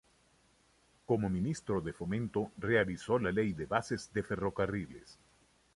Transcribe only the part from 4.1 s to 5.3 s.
de Ferrocarriles.